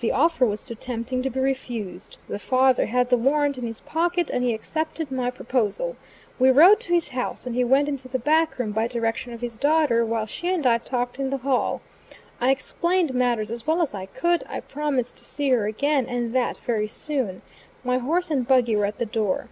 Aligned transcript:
The 0.00 0.10
offer 0.10 0.44
was 0.44 0.64
too 0.64 0.74
tempting 0.74 1.22
to 1.22 1.30
be 1.30 1.38
refused. 1.38 2.16
The 2.28 2.40
father 2.40 2.86
had 2.86 3.08
the 3.08 3.16
warrant 3.16 3.56
in 3.56 3.64
his 3.64 3.80
pocket, 3.80 4.28
and 4.28 4.42
he 4.42 4.52
accepted 4.52 5.12
my 5.12 5.30
proposal. 5.30 5.94
We 6.40 6.50
rode 6.50 6.80
to 6.80 6.92
his 6.92 7.10
house, 7.10 7.46
and 7.46 7.54
he 7.54 7.62
went 7.62 7.88
into 7.88 8.08
the 8.08 8.18
back 8.18 8.58
room 8.58 8.72
by 8.72 8.88
direction 8.88 9.32
of 9.32 9.40
his 9.42 9.56
daughter 9.56 10.04
while 10.04 10.26
she 10.26 10.52
and 10.52 10.66
I 10.66 10.78
talked 10.78 11.20
in 11.20 11.30
the 11.30 11.36
hall. 11.38 11.82
I 12.40 12.50
explained 12.50 13.14
matters 13.14 13.52
as 13.52 13.64
well 13.64 13.80
as 13.80 13.94
I 13.94 14.06
could; 14.06 14.42
I 14.48 14.58
promised 14.58 15.18
to 15.18 15.24
see 15.24 15.50
her 15.50 15.66
again, 15.68 16.06
and 16.06 16.34
that 16.34 16.58
very 16.66 16.88
soon. 16.88 17.40
My 17.84 17.98
horse 17.98 18.32
and 18.32 18.48
buggy 18.48 18.74
were 18.74 18.86
at 18.86 18.98
the 18.98 19.06
door. 19.06 19.46